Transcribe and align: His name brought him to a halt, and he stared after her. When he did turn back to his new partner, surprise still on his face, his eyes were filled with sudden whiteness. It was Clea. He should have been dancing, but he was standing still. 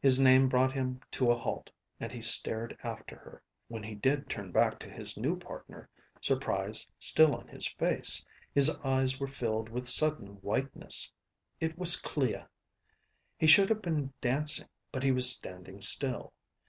His 0.00 0.20
name 0.20 0.48
brought 0.48 0.70
him 0.72 1.00
to 1.10 1.32
a 1.32 1.36
halt, 1.36 1.68
and 1.98 2.12
he 2.12 2.22
stared 2.22 2.78
after 2.84 3.16
her. 3.16 3.42
When 3.66 3.82
he 3.82 3.96
did 3.96 4.30
turn 4.30 4.52
back 4.52 4.78
to 4.78 4.88
his 4.88 5.16
new 5.16 5.36
partner, 5.36 5.88
surprise 6.20 6.88
still 7.00 7.34
on 7.34 7.48
his 7.48 7.66
face, 7.66 8.24
his 8.54 8.70
eyes 8.84 9.18
were 9.18 9.26
filled 9.26 9.68
with 9.68 9.88
sudden 9.88 10.34
whiteness. 10.42 11.12
It 11.58 11.76
was 11.76 11.96
Clea. 11.96 12.44
He 13.36 13.48
should 13.48 13.68
have 13.68 13.82
been 13.82 14.12
dancing, 14.20 14.68
but 14.92 15.02
he 15.02 15.10
was 15.10 15.28
standing 15.28 15.80
still. 15.80 16.34